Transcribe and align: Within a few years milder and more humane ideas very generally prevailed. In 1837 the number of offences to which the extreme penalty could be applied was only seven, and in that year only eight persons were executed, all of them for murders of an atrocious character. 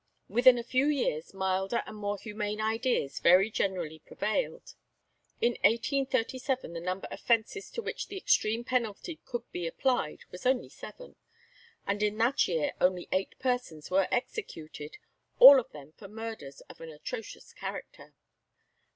Within 0.27 0.57
a 0.57 0.63
few 0.63 0.87
years 0.87 1.31
milder 1.31 1.83
and 1.85 1.95
more 1.95 2.17
humane 2.17 2.59
ideas 2.59 3.19
very 3.19 3.51
generally 3.51 3.99
prevailed. 3.99 4.73
In 5.41 5.51
1837 5.63 6.73
the 6.73 6.79
number 6.79 7.05
of 7.11 7.19
offences 7.19 7.69
to 7.69 7.83
which 7.83 8.07
the 8.07 8.17
extreme 8.17 8.63
penalty 8.63 9.19
could 9.25 9.43
be 9.51 9.67
applied 9.67 10.25
was 10.31 10.43
only 10.47 10.69
seven, 10.69 11.17
and 11.85 12.01
in 12.01 12.17
that 12.17 12.47
year 12.47 12.71
only 12.81 13.09
eight 13.11 13.37
persons 13.37 13.91
were 13.91 14.07
executed, 14.09 14.97
all 15.37 15.59
of 15.59 15.71
them 15.71 15.91
for 15.91 16.07
murders 16.07 16.61
of 16.61 16.81
an 16.81 16.89
atrocious 16.89 17.53
character. 17.53 18.15